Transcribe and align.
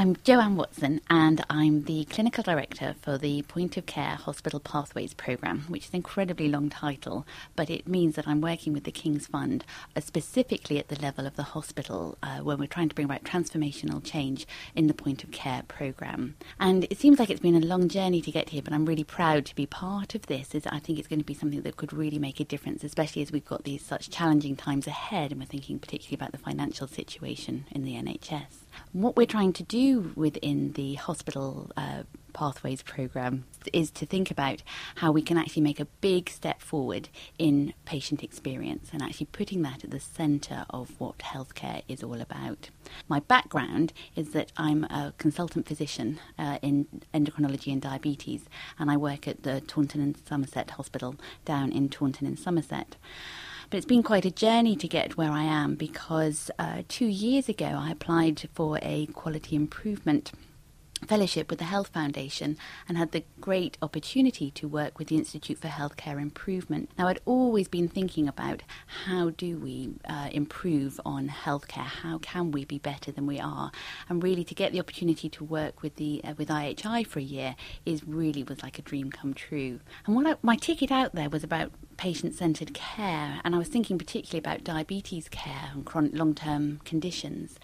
I'm 0.00 0.14
Joanne 0.22 0.54
Watson, 0.54 1.00
and 1.10 1.44
I'm 1.50 1.82
the 1.82 2.04
Clinical 2.04 2.44
Director 2.44 2.94
for 3.02 3.18
the 3.18 3.42
Point 3.42 3.76
of 3.76 3.86
Care 3.86 4.14
Hospital 4.14 4.60
Pathways 4.60 5.12
Programme, 5.12 5.62
which 5.66 5.86
is 5.86 5.90
an 5.90 5.96
incredibly 5.96 6.48
long 6.48 6.70
title, 6.70 7.26
but 7.56 7.68
it 7.68 7.88
means 7.88 8.14
that 8.14 8.28
I'm 8.28 8.40
working 8.40 8.72
with 8.72 8.84
the 8.84 8.92
King's 8.92 9.26
Fund, 9.26 9.64
uh, 9.96 10.00
specifically 10.00 10.78
at 10.78 10.86
the 10.86 11.00
level 11.02 11.26
of 11.26 11.34
the 11.34 11.42
hospital, 11.42 12.16
uh, 12.22 12.38
when 12.38 12.60
we're 12.60 12.68
trying 12.68 12.88
to 12.88 12.94
bring 12.94 13.06
about 13.06 13.24
transformational 13.24 14.00
change 14.04 14.46
in 14.76 14.86
the 14.86 14.94
Point 14.94 15.24
of 15.24 15.32
Care 15.32 15.64
Programme. 15.66 16.36
And 16.60 16.84
it 16.90 16.98
seems 16.98 17.18
like 17.18 17.28
it's 17.28 17.40
been 17.40 17.60
a 17.60 17.66
long 17.66 17.88
journey 17.88 18.22
to 18.22 18.30
get 18.30 18.50
here, 18.50 18.62
but 18.62 18.72
I'm 18.72 18.86
really 18.86 19.02
proud 19.02 19.46
to 19.46 19.54
be 19.56 19.66
part 19.66 20.14
of 20.14 20.26
this. 20.26 20.54
Is 20.54 20.64
I 20.68 20.78
think 20.78 21.00
it's 21.00 21.08
going 21.08 21.18
to 21.18 21.24
be 21.24 21.34
something 21.34 21.62
that 21.62 21.76
could 21.76 21.92
really 21.92 22.20
make 22.20 22.38
a 22.38 22.44
difference, 22.44 22.84
especially 22.84 23.22
as 23.22 23.32
we've 23.32 23.44
got 23.44 23.64
these 23.64 23.84
such 23.84 24.10
challenging 24.10 24.54
times 24.54 24.86
ahead, 24.86 25.32
and 25.32 25.40
we're 25.40 25.46
thinking 25.46 25.80
particularly 25.80 26.14
about 26.14 26.30
the 26.30 26.38
financial 26.38 26.86
situation 26.86 27.64
in 27.72 27.82
the 27.82 27.94
NHS. 27.94 28.67
What 28.92 29.16
we're 29.16 29.26
trying 29.26 29.52
to 29.54 29.62
do 29.62 30.12
within 30.16 30.72
the 30.72 30.94
hospital 30.94 31.70
uh, 31.76 32.04
pathways 32.32 32.82
program 32.82 33.44
is 33.72 33.90
to 33.90 34.06
think 34.06 34.30
about 34.30 34.62
how 34.96 35.10
we 35.10 35.22
can 35.22 35.36
actually 35.36 35.62
make 35.62 35.80
a 35.80 35.84
big 36.00 36.30
step 36.30 36.60
forward 36.60 37.08
in 37.38 37.74
patient 37.84 38.22
experience 38.22 38.90
and 38.92 39.02
actually 39.02 39.26
putting 39.26 39.62
that 39.62 39.84
at 39.84 39.90
the 39.90 40.00
centre 40.00 40.64
of 40.70 40.98
what 41.00 41.18
healthcare 41.18 41.82
is 41.88 42.02
all 42.02 42.20
about. 42.20 42.70
My 43.08 43.20
background 43.20 43.92
is 44.14 44.30
that 44.30 44.52
I'm 44.56 44.84
a 44.84 45.14
consultant 45.18 45.66
physician 45.66 46.20
uh, 46.38 46.58
in 46.62 46.86
endocrinology 47.12 47.72
and 47.72 47.82
diabetes, 47.82 48.44
and 48.78 48.90
I 48.90 48.96
work 48.96 49.26
at 49.26 49.42
the 49.42 49.60
Taunton 49.60 50.00
and 50.00 50.16
Somerset 50.16 50.70
Hospital 50.72 51.16
down 51.44 51.72
in 51.72 51.88
Taunton 51.88 52.26
in 52.26 52.36
Somerset. 52.36 52.96
But 53.70 53.76
it's 53.76 53.86
been 53.86 54.02
quite 54.02 54.24
a 54.24 54.30
journey 54.30 54.76
to 54.76 54.88
get 54.88 55.18
where 55.18 55.30
I 55.30 55.42
am 55.42 55.74
because 55.74 56.50
uh, 56.58 56.82
two 56.88 57.04
years 57.04 57.50
ago 57.50 57.66
I 57.66 57.90
applied 57.90 58.48
for 58.54 58.78
a 58.80 59.04
quality 59.06 59.56
improvement 59.56 60.32
fellowship 61.06 61.50
with 61.50 61.58
the 61.58 61.66
Health 61.66 61.88
Foundation 61.88 62.56
and 62.88 62.96
had 62.96 63.12
the 63.12 63.24
great 63.42 63.76
opportunity 63.82 64.50
to 64.52 64.66
work 64.66 64.98
with 64.98 65.08
the 65.08 65.16
Institute 65.16 65.58
for 65.58 65.68
Healthcare 65.68 66.20
Improvement. 66.20 66.90
Now, 66.98 67.08
I'd 67.08 67.20
always 67.26 67.68
been 67.68 67.88
thinking 67.88 68.26
about 68.26 68.62
how 69.04 69.30
do 69.30 69.58
we 69.58 69.90
uh, 70.08 70.30
improve 70.32 70.98
on 71.04 71.28
healthcare? 71.28 71.84
How 71.84 72.16
can 72.18 72.50
we 72.50 72.64
be 72.64 72.78
better 72.78 73.12
than 73.12 73.26
we 73.26 73.38
are? 73.38 73.70
And 74.08 74.22
really, 74.22 74.44
to 74.44 74.54
get 74.54 74.72
the 74.72 74.80
opportunity 74.80 75.28
to 75.28 75.44
work 75.44 75.82
with 75.82 75.96
the 75.96 76.22
uh, 76.24 76.32
with 76.38 76.48
IHI 76.48 77.06
for 77.06 77.18
a 77.18 77.22
year 77.22 77.54
is 77.84 78.02
really 78.04 78.42
was 78.42 78.62
like 78.62 78.78
a 78.78 78.82
dream 78.82 79.10
come 79.10 79.34
true. 79.34 79.80
And 80.06 80.16
what 80.16 80.26
I, 80.26 80.36
my 80.42 80.56
ticket 80.56 80.90
out 80.90 81.14
there 81.14 81.28
was 81.28 81.44
about 81.44 81.70
patient 81.98 82.34
centred 82.34 82.72
care, 82.72 83.40
and 83.44 83.54
I 83.54 83.58
was 83.58 83.68
thinking 83.68 83.98
particularly 83.98 84.38
about 84.38 84.64
diabetes 84.64 85.28
care 85.28 85.70
and 85.74 85.84
chronic 85.84 86.14
long 86.14 86.34
term 86.34 86.80
conditions. 86.86 87.58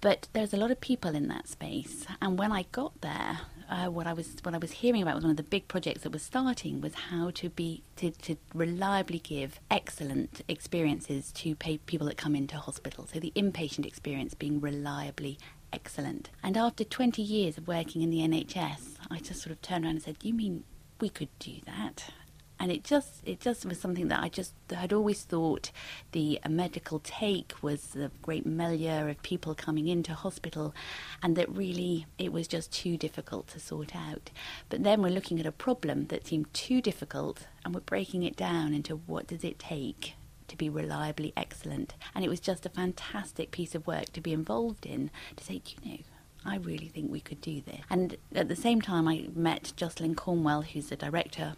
But 0.00 0.28
there's 0.32 0.52
a 0.52 0.56
lot 0.56 0.70
of 0.70 0.80
people 0.80 1.14
in 1.16 1.26
that 1.28 1.48
space, 1.48 2.06
and 2.20 2.38
when 2.38 2.52
I 2.52 2.66
got 2.70 3.00
there, 3.00 3.40
uh, 3.68 3.86
what 3.86 4.06
I 4.06 4.12
was 4.12 4.36
what 4.42 4.54
I 4.54 4.58
was 4.58 4.72
hearing 4.72 5.00
about 5.02 5.14
was 5.14 5.24
one 5.24 5.30
of 5.30 5.36
the 5.36 5.42
big 5.42 5.66
projects 5.66 6.02
that 6.02 6.12
was 6.12 6.22
starting 6.22 6.80
was 6.80 6.94
how 7.10 7.30
to 7.30 7.48
be 7.48 7.82
to, 7.96 8.10
to 8.10 8.36
reliably 8.54 9.18
give 9.18 9.58
excellent 9.70 10.42
experiences 10.46 11.32
to 11.32 11.54
people 11.54 12.06
that 12.08 12.16
come 12.16 12.36
into 12.36 12.56
hospital. 12.58 13.08
So 13.12 13.18
the 13.18 13.32
inpatient 13.34 13.86
experience 13.86 14.34
being 14.34 14.60
reliably 14.60 15.38
excellent. 15.72 16.28
And 16.42 16.56
after 16.56 16.84
20 16.84 17.22
years 17.22 17.56
of 17.56 17.66
working 17.66 18.02
in 18.02 18.10
the 18.10 18.18
NHS, 18.18 18.96
I 19.10 19.18
just 19.18 19.40
sort 19.40 19.52
of 19.52 19.62
turned 19.62 19.84
around 19.84 19.94
and 19.94 20.02
said, 20.02 20.16
"You 20.22 20.34
mean 20.34 20.64
we 21.00 21.08
could 21.08 21.30
do 21.38 21.60
that?" 21.64 22.10
And 22.62 22.70
it 22.70 22.84
just 22.84 23.22
it 23.26 23.40
just 23.40 23.66
was 23.66 23.80
something 23.80 24.06
that 24.06 24.22
I 24.22 24.28
just 24.28 24.54
had 24.72 24.92
always 24.92 25.22
thought 25.22 25.72
the 26.12 26.38
uh, 26.44 26.48
medical 26.48 27.00
take 27.00 27.54
was 27.60 27.88
the 27.88 28.12
great 28.22 28.46
milieu 28.46 29.10
of 29.10 29.20
people 29.24 29.56
coming 29.56 29.88
into 29.88 30.14
hospital, 30.14 30.72
and 31.24 31.34
that 31.34 31.50
really 31.50 32.06
it 32.18 32.32
was 32.32 32.46
just 32.46 32.72
too 32.72 32.96
difficult 32.96 33.48
to 33.48 33.58
sort 33.58 33.96
out. 33.96 34.30
But 34.68 34.84
then 34.84 35.02
we're 35.02 35.10
looking 35.10 35.40
at 35.40 35.46
a 35.46 35.50
problem 35.50 36.06
that 36.06 36.28
seemed 36.28 36.54
too 36.54 36.80
difficult, 36.80 37.48
and 37.64 37.74
we're 37.74 37.80
breaking 37.80 38.22
it 38.22 38.36
down 38.36 38.72
into 38.72 38.94
what 38.94 39.26
does 39.26 39.42
it 39.42 39.58
take 39.58 40.14
to 40.46 40.56
be 40.56 40.68
reliably 40.68 41.32
excellent. 41.36 41.94
And 42.14 42.24
it 42.24 42.28
was 42.28 42.38
just 42.38 42.64
a 42.64 42.68
fantastic 42.68 43.50
piece 43.50 43.74
of 43.74 43.88
work 43.88 44.12
to 44.12 44.20
be 44.20 44.32
involved 44.32 44.86
in 44.86 45.10
to 45.34 45.42
say, 45.42 45.62
you 45.66 45.90
know, 45.90 45.98
I 46.44 46.58
really 46.58 46.88
think 46.88 47.10
we 47.10 47.20
could 47.20 47.40
do 47.40 47.60
this. 47.60 47.80
And 47.90 48.16
at 48.32 48.46
the 48.46 48.54
same 48.54 48.80
time, 48.80 49.08
I 49.08 49.26
met 49.34 49.72
Jocelyn 49.74 50.14
Cornwell, 50.14 50.62
who's 50.62 50.90
the 50.90 50.96
director 50.96 51.54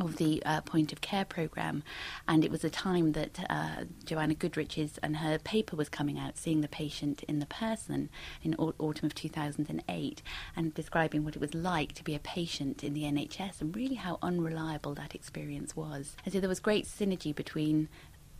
of 0.00 0.16
the 0.16 0.42
uh, 0.44 0.60
point 0.62 0.92
of 0.92 1.00
care 1.00 1.24
program, 1.24 1.82
and 2.26 2.44
it 2.44 2.50
was 2.50 2.64
a 2.64 2.70
time 2.70 3.12
that 3.12 3.44
uh, 3.50 3.84
Joanna 4.04 4.34
Goodrich's 4.34 4.98
and 5.02 5.18
her 5.18 5.38
paper 5.38 5.76
was 5.76 5.88
coming 5.88 6.18
out, 6.18 6.38
seeing 6.38 6.62
the 6.62 6.68
patient 6.68 7.22
in 7.24 7.40
the 7.40 7.46
person 7.46 8.08
in 8.42 8.56
au- 8.58 8.74
autumn 8.78 9.06
of 9.06 9.14
2008, 9.14 10.22
and 10.56 10.74
describing 10.74 11.24
what 11.24 11.36
it 11.36 11.40
was 11.40 11.54
like 11.54 11.92
to 11.92 12.04
be 12.04 12.14
a 12.14 12.18
patient 12.18 12.82
in 12.82 12.94
the 12.94 13.02
NHS 13.02 13.60
and 13.60 13.76
really 13.76 13.96
how 13.96 14.18
unreliable 14.22 14.94
that 14.94 15.14
experience 15.14 15.76
was. 15.76 16.16
And 16.24 16.32
so 16.32 16.40
there 16.40 16.48
was 16.48 16.60
great 16.60 16.86
synergy 16.86 17.34
between 17.34 17.88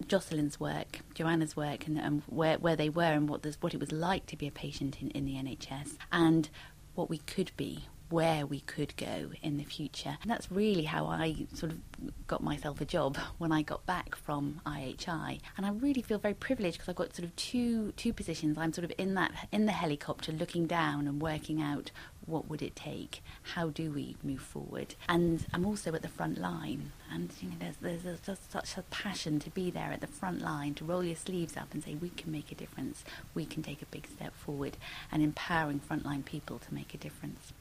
Jocelyn's 0.06 0.58
work, 0.58 1.00
Joanna's 1.14 1.54
work, 1.54 1.86
and, 1.86 1.98
and 1.98 2.22
where 2.26 2.58
where 2.58 2.76
they 2.76 2.88
were 2.88 3.04
and 3.04 3.28
what 3.28 3.46
what 3.60 3.74
it 3.74 3.80
was 3.80 3.92
like 3.92 4.26
to 4.26 4.36
be 4.36 4.46
a 4.46 4.50
patient 4.50 5.00
in, 5.02 5.10
in 5.10 5.26
the 5.26 5.34
NHS, 5.34 5.96
and 6.10 6.48
what 6.94 7.10
we 7.10 7.18
could 7.18 7.52
be 7.56 7.84
where 8.12 8.44
we 8.44 8.60
could 8.60 8.96
go 8.96 9.30
in 9.42 9.56
the 9.56 9.64
future. 9.64 10.18
And 10.20 10.30
that's 10.30 10.52
really 10.52 10.84
how 10.84 11.06
I 11.06 11.46
sort 11.54 11.72
of 11.72 11.78
got 12.26 12.42
myself 12.42 12.80
a 12.80 12.84
job 12.84 13.16
when 13.38 13.50
I 13.50 13.62
got 13.62 13.86
back 13.86 14.14
from 14.14 14.60
IHI. 14.66 15.40
And 15.56 15.66
I 15.66 15.70
really 15.70 16.02
feel 16.02 16.18
very 16.18 16.34
privileged 16.34 16.76
because 16.76 16.90
I've 16.90 16.96
got 16.96 17.16
sort 17.16 17.26
of 17.26 17.34
two 17.36 17.92
two 17.92 18.12
positions. 18.12 18.58
I'm 18.58 18.72
sort 18.72 18.84
of 18.84 18.92
in 18.98 19.14
that 19.14 19.32
in 19.50 19.66
the 19.66 19.72
helicopter 19.72 20.30
looking 20.30 20.66
down 20.66 21.08
and 21.08 21.20
working 21.20 21.60
out 21.60 21.90
what 22.26 22.48
would 22.48 22.62
it 22.62 22.76
take? 22.76 23.22
How 23.54 23.68
do 23.68 23.90
we 23.90 24.16
move 24.22 24.40
forward? 24.40 24.94
And 25.08 25.44
I'm 25.52 25.66
also 25.66 25.92
at 25.94 26.02
the 26.02 26.08
front 26.08 26.38
line, 26.38 26.92
and 27.10 27.32
you 27.40 27.48
know, 27.50 27.56
there's 27.58 28.02
there's 28.02 28.20
just 28.20 28.52
such 28.52 28.76
a 28.76 28.82
passion 28.82 29.38
to 29.40 29.50
be 29.50 29.70
there 29.70 29.90
at 29.92 30.00
the 30.00 30.06
front 30.06 30.40
line, 30.40 30.74
to 30.74 30.84
roll 30.84 31.02
your 31.02 31.16
sleeves 31.16 31.56
up 31.56 31.72
and 31.72 31.82
say 31.82 31.94
we 31.94 32.10
can 32.10 32.30
make 32.30 32.52
a 32.52 32.54
difference, 32.54 33.04
we 33.34 33.44
can 33.44 33.62
take 33.62 33.82
a 33.82 33.86
big 33.86 34.06
step 34.06 34.34
forward, 34.34 34.76
and 35.10 35.22
empowering 35.22 35.80
frontline 35.80 36.24
people 36.24 36.58
to 36.58 36.74
make 36.74 36.94
a 36.94 36.98
difference. 36.98 37.52